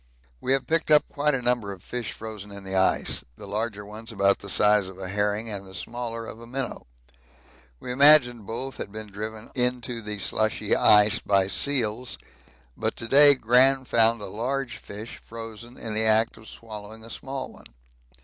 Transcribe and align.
We 0.39 0.53
have 0.53 0.65
picked 0.65 0.89
up 0.89 1.07
quite 1.09 1.35
a 1.35 1.43
number 1.43 1.71
of 1.71 1.83
fish 1.83 2.11
frozen 2.11 2.51
in 2.51 2.63
the 2.63 2.73
ice 2.75 3.23
the 3.35 3.45
larger 3.45 3.85
ones 3.85 4.11
about 4.11 4.39
the 4.39 4.49
size 4.49 4.87
of 4.89 4.97
a 4.97 5.09
herring 5.09 5.47
and 5.47 5.63
the 5.63 5.75
smaller 5.75 6.25
of 6.25 6.41
a 6.41 6.47
minnow. 6.47 6.87
We 7.79 7.91
imagined 7.91 8.47
both 8.47 8.77
had 8.77 8.91
been 8.91 9.11
driven 9.11 9.51
into 9.53 10.01
the 10.01 10.17
slushy 10.17 10.75
ice 10.75 11.19
by 11.19 11.49
seals, 11.49 12.17
but 12.75 12.95
to 12.95 13.07
day 13.07 13.35
Gran 13.35 13.85
found 13.85 14.21
a 14.21 14.25
large 14.25 14.77
fish 14.77 15.17
frozen 15.17 15.77
in 15.77 15.93
the 15.93 16.01
act 16.05 16.35
of 16.35 16.49
swallowing 16.49 17.03
a 17.03 17.11
small 17.11 17.51
one. 17.51 17.67